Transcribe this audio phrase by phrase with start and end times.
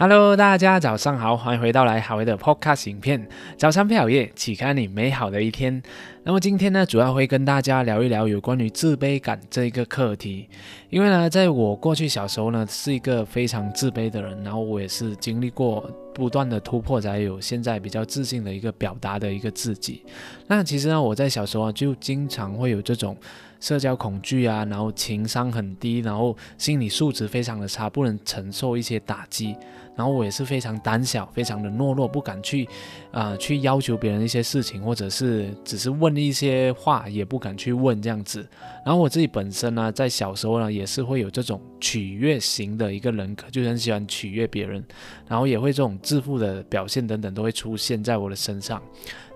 [0.00, 3.28] Hello，大家早上好，欢迎回到来好的 Podcast 影片。
[3.56, 5.82] 早餐配好夜，启开你美好的一天。
[6.22, 10.48] 那么今天呢，主要会跟大家聊一聊有关于自卑感这一个课题。
[10.88, 20.04] 因为呢，在我过去小时候呢，是一个非常自卑的人，然后我也是经历过不断的突破，才有现在比较自信的一个表达的一个自己。
[20.46, 23.16] 那其实呢，我在小时候啊，就经常会有这种。
[23.60, 29.56] 社交恐惧啊，然后情商很低，然后心理素质非常的差，不能承受一些打击。
[29.98, 32.68] 然后我也是非常胆小，非常的懦弱，不敢去，
[33.10, 38.48] 啊，去要求别人一些事情，或者是只是问一些话，也不敢去问这样子。
[38.86, 44.84] 然后我自己本身呢，在小时候呢，也是会有这种取悦型的一个人格，就很喜欢取悦别人，
[45.26, 48.80] 然后也会这种自负的表现等等都会出现在我的身上。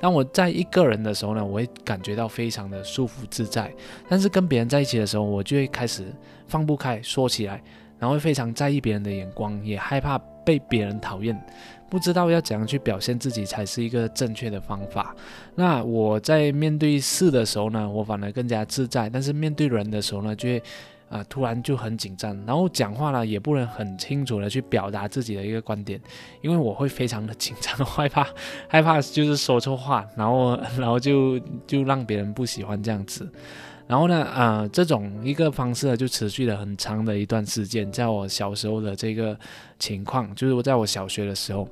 [0.00, 3.74] 当我在一个人的时候呢，我会感觉到非常的舒服自在，
[4.08, 6.04] 但是跟别人在一起的时候，我就会开始
[6.46, 7.60] 放不开，说起来。
[8.02, 11.40] 然后会非常在意别人的眼光，也害怕被别人讨厌，
[11.88, 15.14] 不知道要怎样去表现自己才是一个正确的方法。
[15.54, 20.60] 那我在面对事的时候呢，我反而更加自在；但是面对人的时候呢，就会
[21.08, 26.00] 啊突然就很紧张，然后讲话呢也不能很清楚的去表达自己的一个观点，
[26.40, 28.26] 因为我会非常的紧张， 害怕
[28.66, 33.30] 害怕就是说错话，然后 然后就就让别人不喜欢这样子。
[33.92, 39.38] 然后呢，啊，这种一个方式，就持续了很长的一段时间，在我小时候的这个
[39.78, 41.68] 情况，就是我在我小学的时候。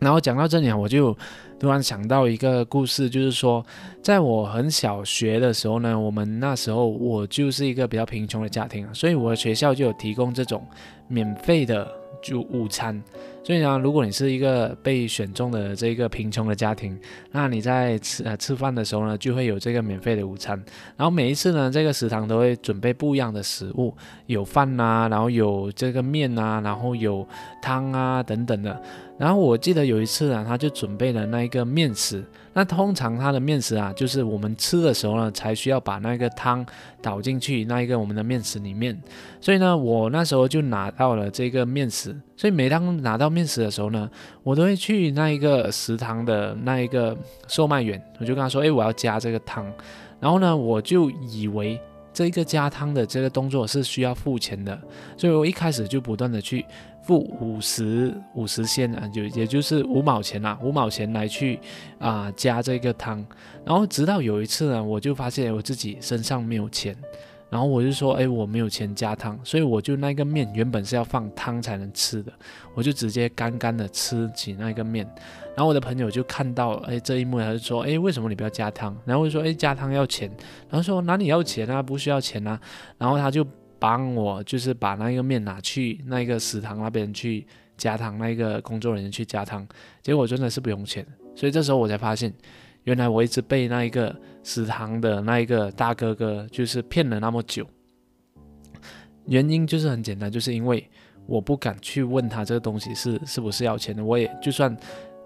[0.00, 1.16] 然后讲到这里啊，我就
[1.60, 3.64] 突然想到一个故事，就是说，
[4.02, 10.66] 在我很小学的时候呢，我们那时候我就是一个比较贫穷的家庭，所以我的学校就有提供这种
[11.06, 11.86] 免费的。
[12.22, 13.02] 就午餐，
[13.42, 16.98] 所以呢，如果你是一个被选中的这个贫穷的家庭，
[17.30, 20.62] 那你在吃呃吃饭的时候呢，就会有这个免费的午餐。
[20.98, 23.94] 然后每一次呢，这个食堂都会准备不一样的食物，
[24.26, 27.26] 有饭呐，然后有这个面呐，然后有
[27.62, 28.78] 汤啊等等的。
[29.16, 32.24] 然后我记得有一次啊，他就准备了那一个面食。
[32.52, 36.64] 那通常它的面食啊，就是我们吃的时候呢，才需要把那个汤
[37.02, 38.96] 倒进去那一个我们的面食里面。
[39.40, 42.14] 所以呢，我那时候就拿到了这个面食。
[42.36, 44.08] 所以每当拿到面食的时候呢，
[44.42, 47.16] 我都会去那一个食堂的那一个
[47.48, 49.64] 售卖员，我就跟他说：“哎，我要加这个汤。”
[50.20, 51.80] 然后呢，我就以为
[52.20, 54.78] 这一个加汤的这个动作是需要付钱的，
[55.16, 56.66] 所以我一开始就不断的去。
[57.02, 61.58] 付五十五十仙啊，就也就是五毛钱啦，五毛钱来去
[61.98, 63.24] 啊加这个汤，
[63.64, 66.94] 然后直到有一次呢，我就发现我自己身上没有钱，
[67.50, 72.32] 然后我就说，哎，我没有钱加汤，所以我就那个面原本是要放汤才能吃的，
[72.74, 75.04] 我就直接干干的吃起那个面，
[75.56, 78.96] 然后我的朋友就看到，哎，这一幕，他就说，哎，为什么你不要加汤？
[79.04, 80.30] 然后我就说，哎，加汤要钱，
[80.70, 81.82] 然后说哪里要钱啊？
[81.82, 82.60] 不需要钱啊，
[82.96, 83.46] 然后他就。
[83.82, 87.46] 帮我就是把那个面拿去那个食堂那边去
[87.78, 89.66] 加汤，那个工作人员去加汤，
[90.02, 91.02] 结果真的是不用钱，
[91.34, 92.30] 所以这时候我才发现，
[92.84, 97.66] 原来我一直被那一个食堂的那一个大哥哥就是骗了那么久。
[99.26, 100.88] 原因就是很简单，就是因为
[101.26, 104.76] 我不敢去问他这个东西是是不是要钱的，我也就算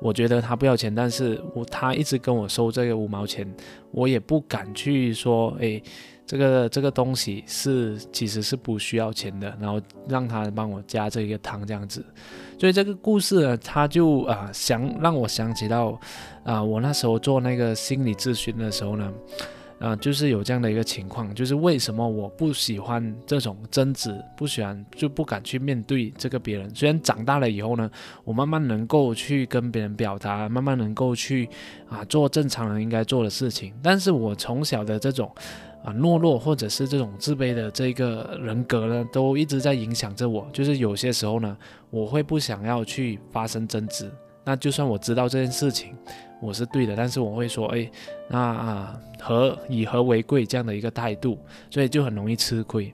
[0.05, 3.51] 我觉得他不要钱，但是我他一直跟我收这个五毛钱，
[3.91, 5.83] 我也不敢去说，诶。
[6.27, 9.79] 这个这个东西是其实是不需要钱的，然后
[10.09, 12.03] 让他帮我加这个汤这样子，
[12.59, 16.01] 所以这个故事呢，他就啊想让我想起到
[16.43, 19.13] 啊我那时候做那个心理咨询的时候呢，
[19.85, 26.75] 啊就是有这样的一个情况，就是为什么我不喜欢这种争执，不喜欢就不敢去面对这个别人。
[26.75, 27.91] 虽然长大了以后呢，
[28.25, 31.49] 我慢慢能够去跟别人表达，慢慢能够去
[31.89, 35.31] 啊做正常人应该做的事情，但是我从小的这种。
[35.85, 40.49] 啊，懦弱或者是这种自卑的这个人格呢，都一直在影响着我。
[40.51, 41.55] 就是有些时候呢，
[41.91, 44.11] 我会不想要去发生争执。
[44.45, 45.97] 那就算我知道这件事情
[46.41, 47.91] 我是对的，但是我会说，哎，
[48.29, 51.39] 那啊和以和为贵这样的一个态度，
[51.71, 52.93] 所以就很容易吃亏。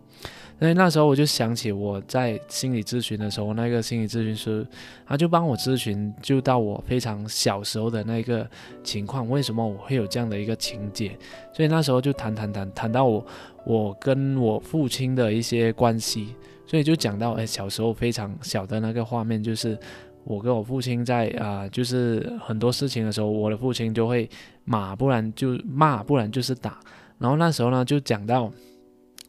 [0.60, 4.64] 所以那时候我就想起我在心理咨询的时候，那个心理咨询师，
[5.06, 8.46] 他就帮我咨询，就到我非常小时候的那个
[8.84, 11.16] 情况，为什么我会有这样的一个情节？
[11.50, 13.26] 所以那时候就谈谈谈谈到我
[13.64, 16.34] 我跟我父亲的一些关系，
[16.66, 19.78] 所以就讲到哎小时候非常小的那个画面，就是
[20.24, 24.28] 我跟我父亲在啊，就是很多事情的时候，我的父亲就会
[24.64, 26.78] 骂，不然就骂，不然就是打。
[27.18, 28.50] 然后那时候呢，就讲到。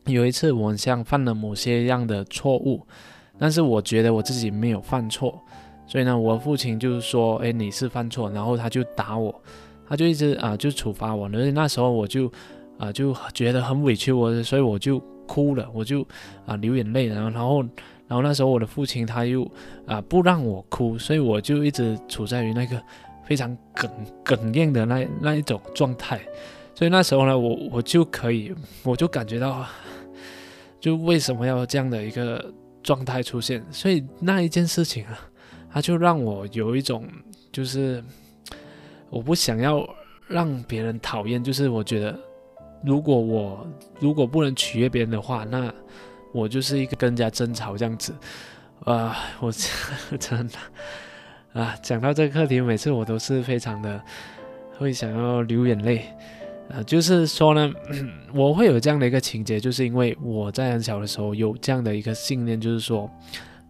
[0.08, 2.82] 有一次，我像犯了某些样的错误，
[3.38, 5.40] 但是我觉得我自己没有犯错，
[5.86, 9.32] 所以呢，我父亲就是说，哎，你是犯错，然后他就打我，
[9.88, 12.32] 他就一直啊就处罚我，而且那时候我就
[12.80, 14.98] 啊就觉得很委屈，我所以我就
[15.28, 16.04] 哭了，我就
[16.48, 17.64] 啊流眼泪，然后然后
[18.12, 19.50] 然后那时候我的父亲他又
[19.86, 22.78] 啊不让我哭，所以我就一直处在于那个
[23.24, 23.90] 非常哽
[24.26, 26.20] 哽咽的那那一种状态。
[26.76, 28.54] 所以那时候呢，我我就可以，
[28.84, 29.66] 我就感觉到，
[30.78, 32.54] 就为什么要这样的一个
[32.84, 33.64] 状态出现？
[33.72, 35.18] 所以那一件事情啊，
[35.72, 37.08] 它就让我有一种，
[37.50, 38.04] 就是
[39.10, 39.88] 我不想要
[40.28, 42.20] 让别人讨厌，就是我觉得，
[42.84, 43.66] 如果我
[44.02, 45.74] 如果不能取悦别人的话，那
[46.32, 48.14] 我就是一个跟人家争吵这样子。
[48.86, 49.52] 啊，我
[50.20, 50.58] 真的
[51.62, 54.02] 啊，讲到这个课题，每次我都是非常的
[54.78, 56.06] 会想要流眼泪。
[56.70, 57.72] 呃，就是说呢，
[58.34, 63.12] 我会有这样的一个情节，就是因为我在很小的时候有这样的一个信念，就是说，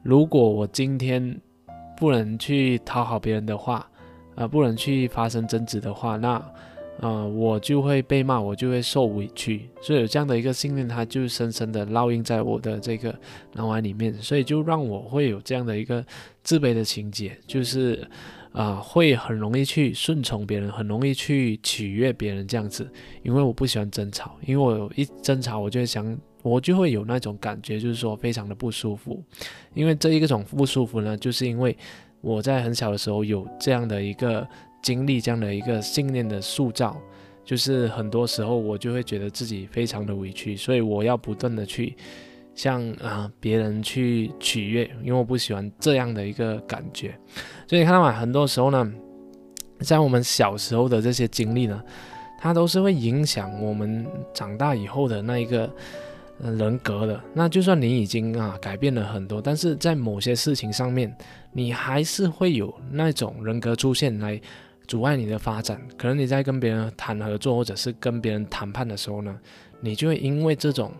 [0.04, 1.42] 如果我今天
[1.98, 3.86] 不能去讨好别人的话，
[4.36, 6.42] 呃，不能去发生争执的话，那，
[7.02, 13.14] 呃，我就会被骂，我就会受委屈，所以有这样的一个信念，它就深深的烙印在我的这个
[13.54, 16.06] 脑海里面，所以就让我会有这样的一个
[16.44, 18.08] 自卑的情节，就是。
[18.54, 22.86] 啊，会很容易去顺从别人，很容易去取悦别人这样子，
[23.24, 29.24] 因为我不喜欢争吵，因为我一争吵，我就会想，我就会有那种感觉，就是说非常的不舒服。
[29.74, 31.74] 因为这一个种不舒服呢，就是因为
[32.20, 34.46] 我在很小的时候有这样的一个
[34.82, 36.96] 经历，这样的一个信念的塑造，
[37.46, 41.96] 就是很多时候我就会觉得自己非常的委屈，所以我要不断的去。
[42.54, 47.18] 向啊别人去取悦，因为我不喜欢这样的一个感觉，
[47.66, 48.12] 所以你看到吗？
[48.12, 48.94] 很多时候呢，
[49.80, 51.82] 在我们小时候的这些经历呢，
[52.38, 55.74] 它都是会影响我们长大以后的那一个
[56.42, 57.20] 人格的。
[57.34, 61.16] 那就算你已经啊改变了很多，但是在某些事情上面，
[61.54, 64.40] 你还是会有那种人格出现来
[64.92, 65.82] 阻碍你的发展。
[65.98, 69.40] 可能你在跟别人谈合作，或者是跟别人谈判的时候呢，
[69.80, 70.92] 你就会因为这种。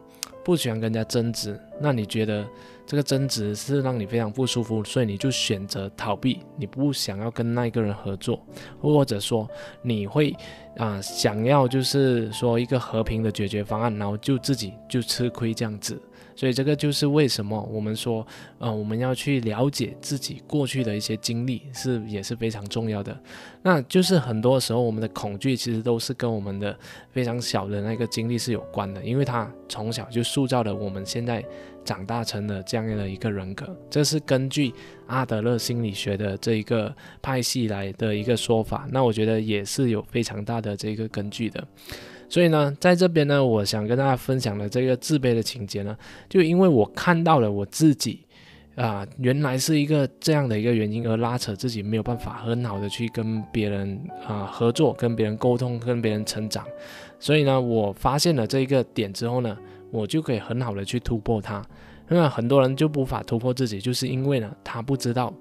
[0.44, 2.44] 不喜欢跟人家争执，那你觉得
[2.84, 8.44] 这个争执是让你非常不舒服，所以你就选择逃避，你不想要跟那一个人合作，
[8.82, 9.48] 或者说
[9.84, 10.36] 你会
[10.78, 16.02] 啊想要就是说一个和平的解决方案，然后就自己就吃亏这样子。
[16.42, 18.26] 所以这个就是为什么我们说，
[18.58, 23.16] 呃，我们要去了解自己过去的一些经历是也是非常重要的。
[23.62, 26.76] 那就是很多时候我们的恐惧其实都是跟我们的
[27.12, 31.46] 非常小的那个经历是有关的，因为他从小就塑造了我们现在
[31.86, 33.78] 长大成的这样的一个人格。
[33.88, 34.74] 这是根据
[35.06, 36.92] 阿德勒心理学的这一个
[37.22, 38.88] 派系来的一个说法。
[38.92, 41.64] 那我觉得也是有非常大的这个根据的。
[42.32, 45.94] 所以呢，在这边呢，我想跟大家分享的这个自卑的情节呢，
[46.30, 48.26] 就因为我看到了我自己，
[48.76, 56.66] 啊，原来是一个这样的一个原因而拉扯自己没有办法很好的去跟别人啊合作，跟别人沟通，跟别人成长。
[57.20, 59.58] 所以呢，我发现了这一个点之后呢，
[59.92, 61.62] 我就可以很好的去突破它。
[62.08, 65.34] 那很多人就无法突破自己，就是因为呢，他不知道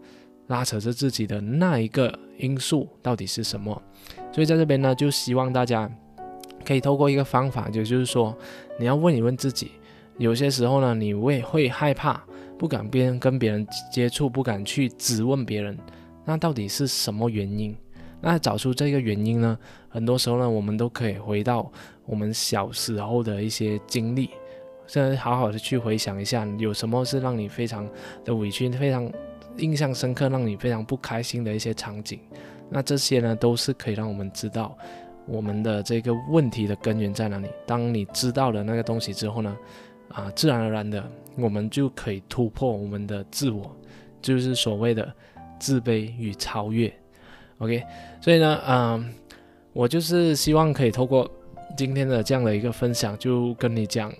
[0.49, 3.81] 拉扯着自己的那一个因素到底是什么。
[4.33, 5.89] 所以在这边呢，就希望大家。
[6.65, 8.37] 可以透过一个方法，就就是说，
[8.79, 9.73] 你要问一问自己，
[10.19, 12.23] 有些时候呢，你会会害怕，
[12.59, 15.77] 不敢别人跟别人接触，不敢去质问别人，
[16.25, 17.77] 那到底是什么原因？
[18.21, 19.59] 那找出这个原因呢？
[19.89, 21.71] 很多时候呢，我们都可以回到
[22.05, 24.29] 我们小时候的一些经历，
[24.87, 27.89] 现在好好的去回想一下，有什么是让你非常
[28.25, 29.11] 的委屈、非常
[29.57, 32.21] 印象深刻、让你非常不开心的一些场景。
[32.69, 34.77] 那这些呢，都是可以让我们知道。
[35.31, 37.47] 我们的这个问题的根源在哪里？
[37.65, 39.57] 当你知道了那个东西之后呢，
[40.09, 43.71] 啊，自然而然的，我们就可以突破我们的自我，
[44.21, 45.11] 就是所谓的
[45.61, 46.93] 自卑与超越。
[47.59, 47.81] OK，
[48.21, 49.15] 所以呢，嗯，
[49.73, 51.31] 我就是希望可以透过
[51.77, 54.13] 今天的这样的一个分享，就跟你讲，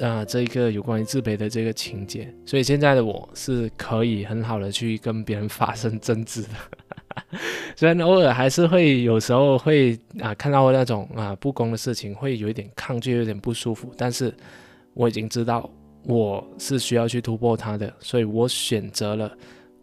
[0.00, 2.32] 啊，这一个有关于自卑的这个情节。
[2.46, 6.48] 所以现在的我是可以很好的去跟别人发生争执的。
[7.76, 13.92] 虽然偶尔还是会有时候会啊看到那种啊不公的事情，会有一点抗拒，有点不舒服。
[13.96, 14.34] 但是
[14.94, 15.70] 我已经知道
[16.04, 19.30] 我是需要去突破它的，所以我选择了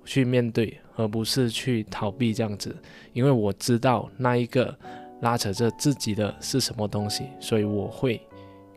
[0.04, 2.76] 去面对，而不是去逃避这样子。
[3.14, 4.76] 因为我知道那一个
[5.22, 8.20] 拉扯着自己的是什么东西，所以我会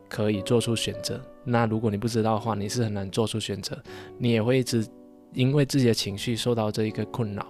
[0.08, 1.20] 可以做出选择。
[1.44, 3.76] 那如果你不知道的话，你是很难做出选择，
[4.18, 4.86] 你也会一直
[5.32, 7.46] 因为自己的情绪受到这一个困扰。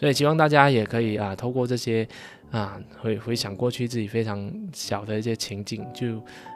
[0.00, 2.08] 所以希望大家也可以啊，透过这些
[2.50, 6.06] 啊，回回想过去自己非常小的一些情景，就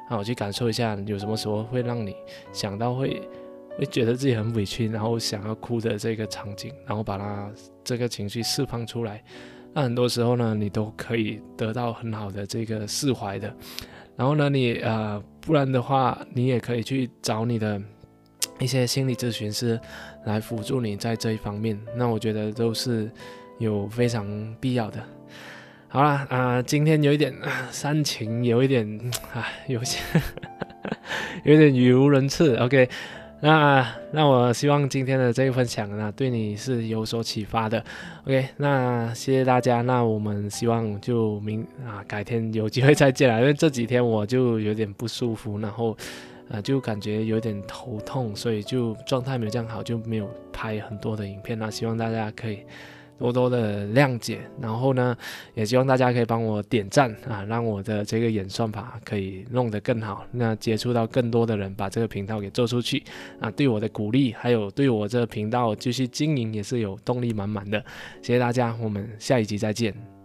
[0.09, 2.17] 让我去感受一下，有什么时候会让你
[2.55, 3.21] 想到会
[3.77, 7.53] 会觉得自己很委屈，然后想要哭的这个场景，然后把它
[7.85, 9.23] 这个情绪释放出来。
[9.75, 13.55] 那很多时候呢，你都可以得到很好的这个释怀的。
[14.17, 17.79] 然后呢，你呃，不然的话，你也可以去找你的。
[18.65, 19.79] 一些心理咨询师
[20.25, 23.11] 来辅助你在这一方面，那我觉得都是
[23.59, 24.27] 有非常
[24.59, 24.99] 必要的。
[25.87, 27.33] 好了啊，今天有一点
[27.71, 28.85] 煽情，有一点
[29.35, 30.01] 啊，有些
[31.45, 32.57] 有点语无伦次。
[32.57, 32.89] OK，
[33.41, 37.85] 那那我希望今天的这个分享呢，对你是有所启发的。
[38.25, 39.83] OK，那谢谢大家。
[39.83, 43.39] 那我们希望就明啊，改天有机会再见了。
[43.39, 45.97] 因为这几天我就有点不舒服，然后
[46.51, 51.59] 啊，就感觉有点头痛，所以就状态没有这样好，就没有拍很多的影片。
[51.59, 52.61] 那希望大家可以。
[53.17, 55.17] 多多的谅解，然后呢，
[55.55, 63.01] 也希望大家可以帮我点赞啊，让我的这个演算法可以弄得更好，那接触到更多的人，把这个频道给做出去
[63.39, 67.79] 啊，对我的鼓励，还有对我这个频道继续经营也是有动力满满的。
[68.21, 70.24] 谢谢大家，我们下一集再见。